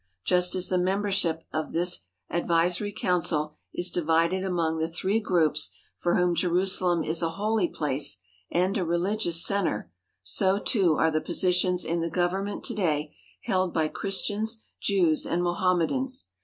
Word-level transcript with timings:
Just 0.25 0.55
as 0.55 0.67
the 0.67 0.79
membership 0.79 1.43
of 1.53 1.73
the 1.73 1.95
advisory 2.31 2.91
council 2.91 3.53
is 3.71 3.91
divided 3.91 4.43
among 4.43 4.79
the 4.79 4.87
three 4.87 5.19
groups 5.19 5.69
for 5.95 6.15
whom 6.15 6.33
Jerusalem 6.33 7.03
is 7.03 7.21
a 7.21 7.29
holy 7.37 7.67
place 7.67 8.17
and 8.49 8.75
a 8.79 8.83
religious 8.83 9.45
centre, 9.45 9.91
so, 10.23 10.57
too, 10.57 10.95
are 10.95 11.11
the 11.11 11.21
positions 11.21 11.85
in 11.85 12.01
the 12.01 12.09
government 12.09 12.63
to 12.63 12.73
day 12.73 13.15
held 13.43 13.75
by 13.75 13.89
Chris 13.89 14.27
tians, 14.27 14.61
Jews, 14.81 15.23
and 15.23 15.43
Mohammedans. 15.43 16.29